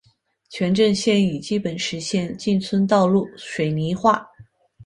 [0.49, 4.27] 全镇现已基本实现进村道路水泥化。